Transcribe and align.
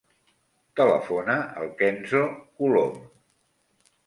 Telefona 0.79 1.35
al 1.61 1.69
Kenzo 1.83 2.23
Colom. 2.63 2.97